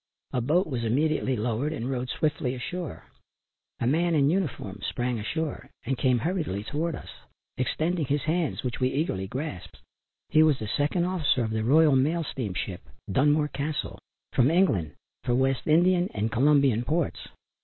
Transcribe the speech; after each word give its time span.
A 0.33 0.41
boat 0.41 0.65
was 0.65 0.83
immediately 0.83 1.35
lowered 1.35 1.71
and 1.73 1.87
rowed 1.87 2.09
swiftly 2.09 2.55
ashore. 2.55 3.05
A 3.79 3.85
man 3.85 4.15
in 4.15 4.31
uniform 4.31 4.79
sprang 4.81 5.19
ashore 5.19 5.69
and 5.85 5.95
came 5.95 6.17
hurriedly 6.17 6.63
to 6.71 6.85
us, 6.85 7.07
extending 7.55 8.05
both 8.05 8.09
his 8.09 8.23
hands 8.23 8.63
which 8.63 8.79
we 8.79 8.89
eagerly 8.89 9.27
grasped. 9.27 9.79
He 10.29 10.41
was 10.41 10.57
the 10.57 10.67
second 10.67 11.03
officer 11.05 11.43
of 11.43 11.51
the 11.51 11.63
Royal 11.63 11.95
Mail 11.95 12.23
steamship 12.23 12.81
Dunmore 13.11 13.49
Castle, 13.49 13.99
from 14.33 14.49
England 14.49 14.95
for 15.23 15.35
West 15.35 15.67
Indian 15.67 16.09
and 16.15 16.31
Colombian 16.31 16.83
ports. 16.83 17.27